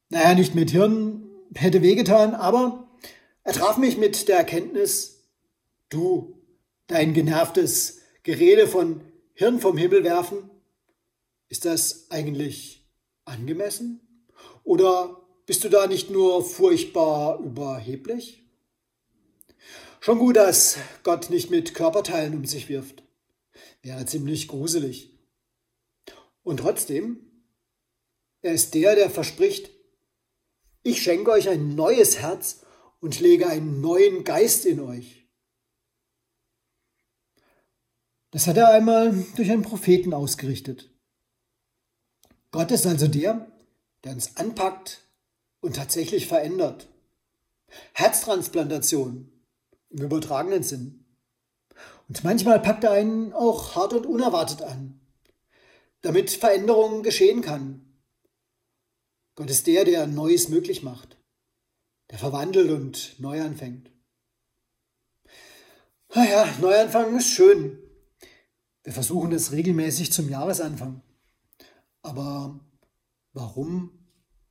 Naja, 0.09 0.35
nicht 0.35 0.53
mit 0.53 0.71
Hirn, 0.71 1.25
hätte 1.55 1.81
wehgetan, 1.81 2.35
aber 2.35 2.87
er 3.43 3.53
traf 3.53 3.77
mich 3.77 3.97
mit 3.97 4.27
der 4.27 4.37
Erkenntnis, 4.37 5.23
du 5.89 6.34
dein 6.87 7.13
genervtes 7.13 8.01
Gerede 8.23 8.67
von 8.67 9.01
Hirn 9.33 9.59
vom 9.59 9.77
Himmel 9.77 10.03
werfen? 10.03 10.49
Ist 11.49 11.65
das 11.65 12.09
eigentlich 12.09 12.87
angemessen? 13.25 14.01
Oder 14.63 15.21
bist 15.45 15.63
du 15.63 15.69
da 15.69 15.87
nicht 15.87 16.09
nur 16.09 16.43
furchtbar 16.43 17.39
überheblich? 17.39 18.43
Schon 19.99 20.19
gut, 20.19 20.35
dass 20.35 20.77
Gott 21.03 21.29
nicht 21.29 21.49
mit 21.49 21.73
Körperteilen 21.73 22.35
um 22.35 22.45
sich 22.45 22.69
wirft. 22.69 23.03
Wäre 23.81 24.05
ziemlich 24.05 24.47
gruselig. 24.47 25.11
Und 26.43 26.57
trotzdem, 26.57 27.19
er 28.41 28.53
ist 28.53 28.75
der, 28.75 28.95
der 28.95 29.09
verspricht, 29.09 29.71
ich 30.83 31.01
schenke 31.01 31.31
euch 31.31 31.49
ein 31.49 31.73
neues 31.73 32.19
Herz 32.19 32.61
und 32.99 33.19
lege 33.19 33.47
einen 33.47 33.81
neuen 33.81 34.23
Geist 34.23 34.67
in 34.67 34.79
euch. 34.79 35.24
Das 38.35 38.47
hat 38.47 38.57
er 38.57 38.67
einmal 38.67 39.13
durch 39.37 39.49
einen 39.49 39.61
Propheten 39.61 40.13
ausgerichtet. 40.13 40.91
Gott 42.51 42.69
ist 42.69 42.85
also 42.85 43.07
der, 43.07 43.49
der 44.03 44.11
uns 44.11 44.35
anpackt 44.35 45.07
und 45.61 45.77
tatsächlich 45.77 46.27
verändert. 46.27 46.89
Herztransplantation 47.93 49.31
im 49.89 50.03
übertragenen 50.03 50.63
Sinn. 50.63 51.05
Und 52.09 52.25
manchmal 52.25 52.59
packt 52.59 52.83
er 52.83 52.91
einen 52.91 53.31
auch 53.31 53.73
hart 53.77 53.93
und 53.93 54.05
unerwartet 54.05 54.63
an, 54.63 54.99
damit 56.01 56.29
Veränderungen 56.29 57.03
geschehen 57.03 57.39
kann. 57.41 57.85
Gott 59.35 59.49
ist 59.49 59.65
der, 59.65 59.85
der 59.85 60.07
Neues 60.07 60.49
möglich 60.49 60.83
macht, 60.83 61.17
der 62.11 62.17
verwandelt 62.19 62.69
und 62.69 63.17
neu 63.17 63.41
anfängt. 63.41 63.91
Naja, 66.13 66.45
Neuanfang 66.59 67.15
ist 67.15 67.29
schön, 67.29 67.81
wir 68.85 68.93
versuchen 68.93 69.31
es 69.31 69.51
regelmäßig 69.51 70.13
zum 70.13 70.29
Jahresanfang. 70.29 71.01
Aber 72.03 72.59
warum 73.33 73.89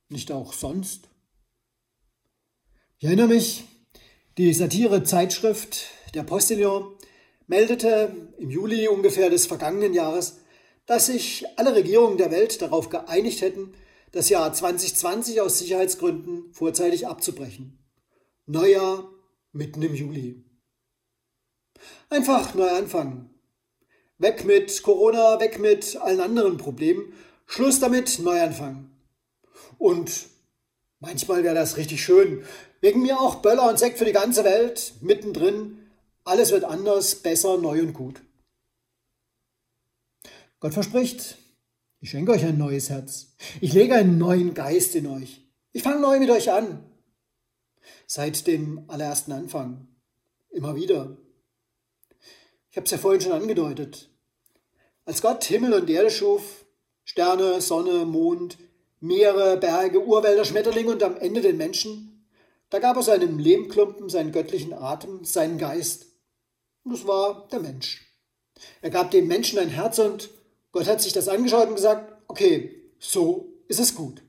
nicht 0.09 0.31
auch 0.31 0.51
sonst? 0.51 1.07
Ich 2.99 3.05
erinnere 3.05 3.29
mich, 3.29 3.63
die 4.37 4.53
Satire-Zeitschrift 4.53 5.85
Der 6.13 6.23
Postillon 6.23 6.95
meldete 7.47 8.13
im 8.37 8.51
Juli 8.51 8.89
ungefähr 8.89 9.29
des 9.29 9.45
vergangenen 9.45 9.93
Jahres, 9.93 10.39
dass 10.85 11.07
sich 11.07 11.45
alle 11.57 11.73
Regierungen 11.73 12.17
der 12.17 12.31
Welt 12.31 12.61
darauf 12.61 12.89
geeinigt 12.89 13.41
hätten, 13.41 13.73
das 14.11 14.27
Jahr 14.27 14.53
2020 14.53 15.39
aus 15.39 15.59
Sicherheitsgründen 15.59 16.51
vorzeitig 16.51 17.07
abzubrechen. 17.07 17.79
Neujahr 18.45 19.09
mitten 19.53 19.81
im 19.81 19.95
Juli. 19.95 20.43
Einfach 22.09 22.53
neu 22.53 22.69
anfangen, 22.69 23.34
Weg 24.17 24.45
mit 24.45 24.81
Corona, 24.83 25.39
weg 25.39 25.59
mit 25.59 25.97
allen 25.97 26.21
anderen 26.21 26.57
Problemen. 26.57 27.13
Schluss 27.47 27.79
damit, 27.79 28.19
Neuanfang. 28.19 28.89
Und 29.77 30.27
manchmal 30.99 31.43
wäre 31.43 31.55
das 31.55 31.77
richtig 31.77 32.03
schön. 32.03 32.43
Wegen 32.81 33.01
mir 33.01 33.19
auch 33.19 33.35
Böller 33.35 33.69
und 33.69 33.79
Sekt 33.79 33.97
für 33.97 34.05
die 34.05 34.13
ganze 34.13 34.43
Welt, 34.43 34.93
mittendrin. 35.01 35.79
Alles 36.23 36.51
wird 36.51 36.63
anders, 36.63 37.15
besser, 37.15 37.57
neu 37.57 37.81
und 37.81 37.93
gut. 37.93 38.21
Gott 40.59 40.73
verspricht, 40.73 41.37
ich 41.99 42.09
schenke 42.09 42.31
euch 42.31 42.45
ein 42.45 42.57
neues 42.57 42.89
Herz. 42.89 43.35
Ich 43.61 43.73
lege 43.73 43.95
einen 43.95 44.17
neuen 44.17 44.53
Geist 44.53 44.95
in 44.95 45.07
euch. 45.07 45.41
Ich 45.73 45.83
fange 45.83 46.01
neu 46.01 46.19
mit 46.19 46.29
euch 46.29 46.51
an. 46.51 46.83
Seit 48.07 48.47
dem 48.47 48.85
allerersten 48.87 49.31
Anfang. 49.31 49.87
Immer 50.51 50.75
wieder. 50.75 51.17
Ich 52.75 52.77
habe 52.77 52.87
es 52.87 52.91
ja 52.91 52.97
vorhin 52.97 53.21
schon 53.21 53.31
angedeutet. 53.31 54.09
Als 55.05 55.21
Gott 55.21 55.45
Himmel 55.45 55.75
und 55.75 55.89
Erde 55.89 56.09
schuf, 56.09 56.65
Sterne, 57.05 57.61
Sonne, 57.61 58.03
Mond, 58.03 58.57
Meere, 58.99 59.55
Berge, 59.55 60.05
Urwälder, 60.05 60.43
Schmetterlinge 60.43 60.91
und 60.91 61.01
am 61.01 61.15
Ende 61.15 61.39
den 61.39 61.55
Menschen, 61.55 62.27
da 62.69 62.79
gab 62.79 62.97
er 62.97 63.03
seinem 63.03 63.39
Lehmklumpen 63.39 64.09
seinen 64.09 64.33
göttlichen 64.33 64.73
Atem, 64.73 65.23
seinen 65.23 65.57
Geist. 65.57 66.07
Und 66.83 66.91
das 66.91 67.07
war 67.07 67.47
der 67.47 67.61
Mensch. 67.61 68.13
Er 68.81 68.89
gab 68.89 69.09
dem 69.09 69.27
Menschen 69.27 69.57
ein 69.57 69.69
Herz 69.69 69.97
und 69.99 70.29
Gott 70.73 70.85
hat 70.85 71.01
sich 71.01 71.13
das 71.13 71.29
angeschaut 71.29 71.69
und 71.69 71.75
gesagt, 71.75 72.11
okay, 72.27 72.91
so 72.99 73.53
ist 73.69 73.79
es 73.79 73.95
gut. 73.95 74.21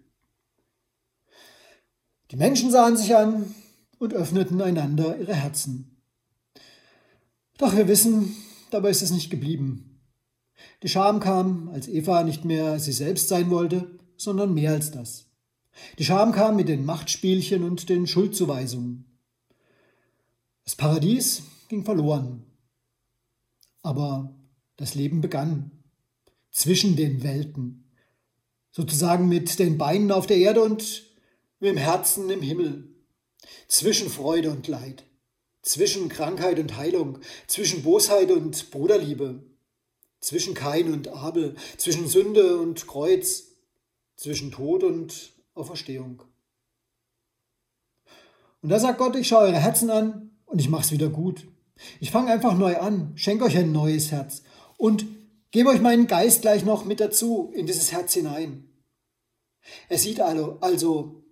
Die 2.30 2.36
Menschen 2.36 2.70
sahen 2.70 2.96
sich 2.96 3.16
an 3.16 3.56
und 3.98 4.14
öffneten 4.14 4.62
einander 4.62 5.18
ihre 5.18 5.34
Herzen. 5.34 5.95
Doch 7.58 7.74
wir 7.74 7.88
wissen, 7.88 8.36
dabei 8.70 8.90
ist 8.90 9.02
es 9.02 9.10
nicht 9.10 9.30
geblieben. 9.30 10.00
Die 10.82 10.88
Scham 10.88 11.20
kam, 11.20 11.68
als 11.70 11.88
Eva 11.88 12.22
nicht 12.22 12.44
mehr 12.44 12.78
sie 12.78 12.92
selbst 12.92 13.28
sein 13.28 13.50
wollte, 13.50 13.98
sondern 14.16 14.54
mehr 14.54 14.72
als 14.72 14.90
das. 14.90 15.26
Die 15.98 16.04
Scham 16.04 16.32
kam 16.32 16.56
mit 16.56 16.68
den 16.68 16.84
Machtspielchen 16.84 17.62
und 17.62 17.88
den 17.88 18.06
Schuldzuweisungen. 18.06 19.04
Das 20.64 20.74
Paradies 20.74 21.42
ging 21.68 21.84
verloren. 21.84 22.44
Aber 23.82 24.34
das 24.76 24.94
Leben 24.94 25.20
begann 25.20 25.70
zwischen 26.50 26.96
den 26.96 27.22
Welten, 27.22 27.84
sozusagen 28.70 29.28
mit 29.28 29.58
den 29.58 29.78
Beinen 29.78 30.10
auf 30.10 30.26
der 30.26 30.38
Erde 30.38 30.62
und 30.62 31.04
mit 31.60 31.70
dem 31.70 31.76
Herzen 31.76 32.28
im 32.30 32.42
Himmel, 32.42 32.88
zwischen 33.68 34.08
Freude 34.08 34.50
und 34.50 34.66
Leid, 34.66 35.04
zwischen 35.66 36.08
Krankheit 36.08 36.60
und 36.60 36.76
Heilung, 36.76 37.18
zwischen 37.48 37.82
Bosheit 37.82 38.30
und 38.30 38.70
Bruderliebe, 38.70 39.42
zwischen 40.20 40.54
Kain 40.54 40.92
und 40.92 41.08
Abel, 41.08 41.56
zwischen 41.76 42.06
Sünde 42.06 42.58
und 42.58 42.86
Kreuz, 42.86 43.48
zwischen 44.16 44.52
Tod 44.52 44.84
und 44.84 45.32
Auferstehung. 45.54 46.22
Und 48.62 48.68
da 48.70 48.78
sagt 48.78 48.98
Gott, 48.98 49.16
ich 49.16 49.26
schaue 49.28 49.46
eure 49.46 49.58
Herzen 49.58 49.90
an 49.90 50.30
und 50.46 50.60
ich 50.60 50.68
mache 50.68 50.84
es 50.84 50.92
wieder 50.92 51.08
gut. 51.08 51.48
Ich 52.00 52.12
fange 52.12 52.32
einfach 52.32 52.56
neu 52.56 52.78
an, 52.78 53.12
schenke 53.16 53.44
euch 53.44 53.56
ein 53.56 53.72
neues 53.72 54.12
Herz 54.12 54.42
und 54.78 55.04
gebe 55.50 55.70
euch 55.70 55.80
meinen 55.80 56.06
Geist 56.06 56.42
gleich 56.42 56.64
noch 56.64 56.84
mit 56.84 57.00
dazu 57.00 57.50
in 57.54 57.66
dieses 57.66 57.90
Herz 57.90 58.14
hinein. 58.14 58.70
Er 59.88 59.98
sieht 59.98 60.20
also, 60.20 60.58
also 60.60 61.24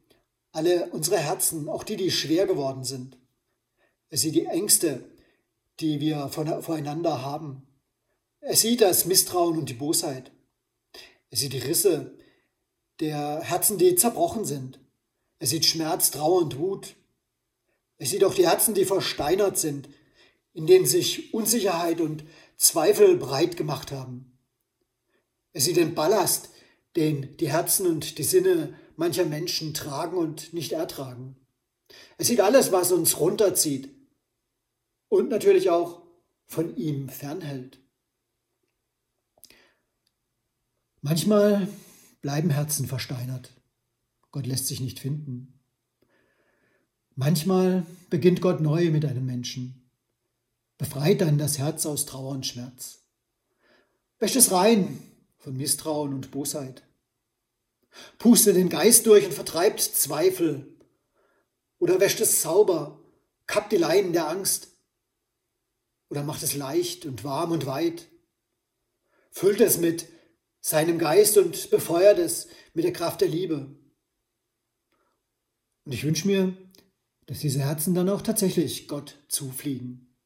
alle 0.51 0.91
unsere 0.91 1.19
Herzen, 1.19 1.69
auch 1.69 1.85
die, 1.85 1.97
die 1.97 2.11
schwer 2.11 2.47
geworden 2.47 2.83
sind. 2.83 3.17
Er 4.11 4.19
sieht 4.19 4.35
die 4.35 4.47
Ängste, 4.47 5.05
die 5.81 6.01
wir 6.01 6.29
voreinander 6.29 7.23
haben. 7.23 7.67
Er 8.41 8.57
sieht 8.57 8.81
das 8.81 9.07
Misstrauen 9.07 9.59
und 9.59 9.69
die 9.69 9.75
Bosheit. 9.75 10.31
Er 11.31 11.39
sieht 11.39 11.53
die 11.53 11.59
Risse 11.59 12.13
der 13.01 13.41
Herzen, 13.41 13.79
die 13.79 13.95
zerbrochen 13.97 14.45
sind. 14.45 14.79
Er 15.39 15.47
sieht 15.47 15.67
Schmerz, 15.67 16.11
Trauer 16.11 16.43
und 16.43 16.59
Wut. 16.59 16.95
Er 17.99 18.07
sieht 18.07 18.25
auch 18.25 18.35
die 18.35 18.47
Herzen, 18.47 18.75
die 18.75 18.85
versteinert 18.85 19.59
sind, 19.59 19.89
in 20.53 20.67
denen 20.67 20.87
sich 20.87 21.35
Unsicherheit 21.35 22.01
und 22.01 22.25
Zweifel 22.57 23.17
breit 23.17 23.57
gemacht 23.57 23.91
haben. 23.93 24.39
Er 25.53 25.61
sieht 25.61 25.77
den 25.77 25.95
Ballast, 25.95 26.51
den 26.97 27.37
die 27.39 27.51
Herzen 27.51 27.87
und 27.87 28.19
die 28.19 28.25
Sinne 28.25 28.75
mancher 28.97 29.25
Menschen 29.25 29.75
tragen 29.75 30.17
und 30.17 30.53
nicht 30.53 30.73
ertragen. 30.73 31.37
Er 32.19 32.25
sieht 32.25 32.41
alles, 32.41 32.73
was 32.73 32.93
uns 32.93 33.19
runterzieht 33.19 33.95
und 35.09 35.31
natürlich 35.31 35.71
auch 35.71 36.03
von 36.47 36.77
ihm 36.77 37.09
fernhält. 37.09 37.81
Manchmal 41.01 41.69
bleiben 42.23 42.51
Herzen 42.51 42.87
versteinert. 42.87 43.53
Gott 44.31 44.47
lässt 44.47 44.67
sich 44.67 44.81
nicht 44.81 45.01
finden. 45.01 45.61
Manchmal 47.15 47.87
beginnt 48.11 48.41
Gott 48.41 48.61
neu 48.61 48.91
mit 48.91 49.05
einem 49.05 49.27
Menschen 49.27 49.85
befreit 50.79 51.21
dann 51.21 51.39
das 51.39 51.59
Herz 51.59 51.87
aus 51.87 52.07
Trauer 52.07 52.31
und 52.31 52.47
Schmerz. 52.47 53.05
Wäscht 54.19 54.37
es 54.37 54.53
rein 54.53 55.01
von 55.39 55.57
Misstrauen 55.57 56.15
und 56.15 56.31
Bosheit. 56.31 56.83
Puste 58.19 58.53
den 58.53 58.69
Geist 58.69 59.07
durch 59.07 59.25
und 59.25 59.35
vertreibt 59.35 59.81
Zweifel. 59.81 60.74
Oder 61.85 62.01
wäscht 62.01 62.19
es 62.23 62.41
sauber, 62.41 62.99
kappt 63.47 63.71
die 63.71 63.77
Leiden 63.77 64.15
der 64.15 64.27
Angst. 64.27 64.69
Oder 66.09 66.23
macht 66.23 66.43
es 66.43 66.55
leicht 66.55 67.05
und 67.05 67.25
warm 67.25 67.53
und 67.53 67.67
weit. 67.67 68.09
Füllt 69.31 69.61
es 69.61 69.77
mit 69.77 70.07
seinem 70.63 70.99
Geist 70.99 71.37
und 71.37 71.69
befeuert 71.69 72.19
es 72.19 72.49
mit 72.73 72.87
der 72.87 72.95
Kraft 72.95 73.21
der 73.21 73.29
Liebe. 73.29 73.77
Und 75.85 75.93
ich 75.93 76.05
wünsche 76.05 76.27
mir, 76.27 76.57
dass 77.27 77.41
diese 77.41 77.61
Herzen 77.61 77.95
dann 77.95 78.09
auch 78.09 78.23
tatsächlich 78.23 78.89
Gott 78.89 79.19
zufliegen. 79.29 80.17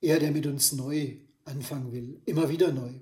Er, 0.00 0.18
der 0.18 0.30
mit 0.30 0.46
uns 0.46 0.72
neu 0.72 1.18
anfangen 1.44 1.92
will, 1.92 2.22
immer 2.24 2.48
wieder 2.48 2.72
neu. 2.72 2.94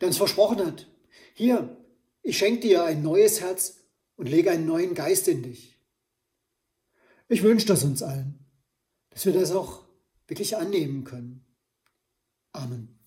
Der 0.00 0.08
uns 0.08 0.16
versprochen 0.16 0.66
hat, 0.66 0.88
hier, 1.34 1.76
ich 2.22 2.38
schenke 2.38 2.62
dir 2.66 2.82
ein 2.82 3.02
neues 3.02 3.40
Herz 3.40 3.84
und 4.16 4.28
lege 4.28 4.50
einen 4.50 4.66
neuen 4.66 4.96
Geist 4.96 5.28
in 5.28 5.44
dich. 5.44 5.77
Ich 7.28 7.42
wünsche 7.42 7.66
das 7.66 7.84
uns 7.84 8.02
allen, 8.02 8.38
dass 9.10 9.26
wir 9.26 9.34
das 9.34 9.52
auch 9.52 9.84
wirklich 10.26 10.56
annehmen 10.56 11.04
können. 11.04 11.44
Amen. 12.52 12.98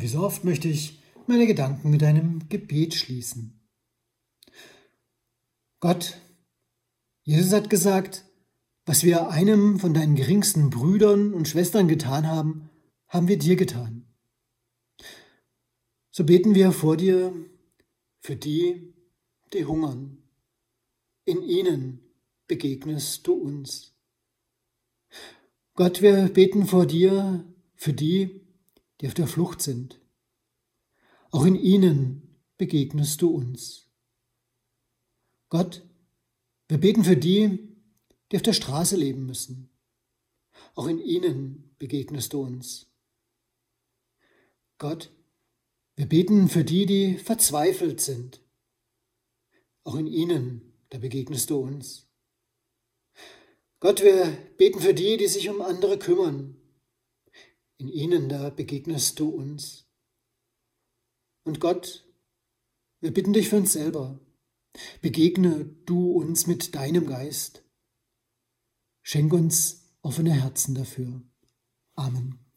Und 0.00 0.04
wie 0.04 0.12
so 0.12 0.20
oft 0.20 0.44
möchte 0.44 0.66
ich 0.66 0.98
meine 1.26 1.46
Gedanken 1.46 1.90
mit 1.90 2.02
einem 2.02 2.48
Gebet 2.48 2.94
schließen. 2.94 3.60
Gott, 5.78 6.16
Jesus 7.22 7.52
hat 7.52 7.68
gesagt, 7.68 8.24
was 8.86 9.04
wir 9.04 9.28
einem 9.28 9.78
von 9.78 9.92
deinen 9.92 10.14
geringsten 10.14 10.70
Brüdern 10.70 11.34
und 11.34 11.48
Schwestern 11.48 11.86
getan 11.86 12.26
haben, 12.26 12.70
haben 13.08 13.28
wir 13.28 13.36
dir 13.36 13.56
getan. 13.56 14.06
So 16.10 16.24
beten 16.24 16.54
wir 16.54 16.72
vor 16.72 16.96
dir 16.96 17.34
für 18.20 18.36
die, 18.36 18.94
die 19.52 19.66
hungern. 19.66 20.22
In 21.26 21.42
ihnen 21.42 22.00
begegnest 22.46 23.26
du 23.26 23.34
uns. 23.34 23.94
Gott, 25.74 26.00
wir 26.00 26.30
beten 26.30 26.64
vor 26.64 26.86
dir 26.86 27.44
für 27.74 27.92
die, 27.92 28.40
die 29.00 29.06
auf 29.06 29.14
der 29.14 29.26
Flucht 29.26 29.62
sind. 29.62 30.00
Auch 31.30 31.44
in 31.44 31.54
ihnen 31.54 32.38
begegnest 32.58 33.22
du 33.22 33.30
uns. 33.30 33.88
Gott, 35.48 35.82
wir 36.68 36.78
beten 36.78 37.04
für 37.04 37.16
die, 37.16 37.74
die 38.30 38.36
auf 38.36 38.42
der 38.42 38.52
Straße 38.52 38.96
leben 38.96 39.26
müssen. 39.26 39.70
Auch 40.74 40.86
in 40.86 40.98
ihnen 40.98 41.74
begegnest 41.78 42.32
du 42.32 42.42
uns. 42.42 42.86
Gott, 44.78 45.10
wir 45.96 46.06
beten 46.06 46.48
für 46.48 46.64
die, 46.64 46.86
die 46.86 47.18
verzweifelt 47.18 48.00
sind. 48.00 48.40
Auch 49.84 49.96
in 49.96 50.06
ihnen, 50.06 50.72
da 50.90 50.98
begegnest 50.98 51.50
du 51.50 51.58
uns. 51.58 52.06
Gott, 53.80 54.02
wir 54.02 54.26
beten 54.56 54.80
für 54.80 54.94
die, 54.94 55.16
die 55.16 55.26
sich 55.26 55.48
um 55.48 55.62
andere 55.62 55.98
kümmern. 55.98 56.59
In 57.80 57.88
ihnen, 57.88 58.28
da 58.28 58.50
begegnest 58.50 59.18
du 59.20 59.30
uns. 59.30 59.88
Und 61.44 61.60
Gott, 61.60 62.06
wir 63.00 63.10
bitten 63.10 63.32
dich 63.32 63.48
für 63.48 63.56
uns 63.56 63.72
selber. 63.72 64.20
Begegne 65.00 65.64
du 65.86 66.12
uns 66.12 66.46
mit 66.46 66.74
deinem 66.74 67.06
Geist. 67.06 67.64
Schenk 69.00 69.32
uns 69.32 69.94
offene 70.02 70.34
Herzen 70.34 70.74
dafür. 70.74 71.22
Amen. 71.94 72.49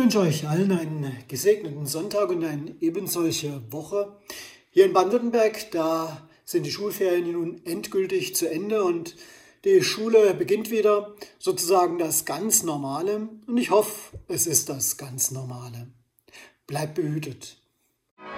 wünsche 0.00 0.20
euch 0.20 0.48
allen 0.48 0.72
einen 0.72 1.14
gesegneten 1.28 1.84
Sonntag 1.84 2.30
und 2.30 2.42
eine 2.42 2.74
ebensolche 2.80 3.60
Woche. 3.70 4.16
Hier 4.70 4.86
in 4.86 4.94
Baden-Württemberg, 4.94 5.70
da 5.72 6.26
sind 6.46 6.64
die 6.64 6.70
Schulferien 6.70 7.30
nun 7.30 7.60
endgültig 7.66 8.34
zu 8.34 8.50
Ende 8.50 8.82
und 8.82 9.14
die 9.66 9.82
Schule 9.82 10.32
beginnt 10.32 10.70
wieder, 10.70 11.14
sozusagen 11.38 11.98
das 11.98 12.24
ganz 12.24 12.62
Normale. 12.62 13.28
Und 13.46 13.58
ich 13.58 13.70
hoffe, 13.70 14.16
es 14.26 14.46
ist 14.46 14.70
das 14.70 14.96
ganz 14.96 15.32
Normale. 15.32 15.88
Bleibt 16.66 16.94
behütet. 16.94 17.58
Musik 18.16 18.30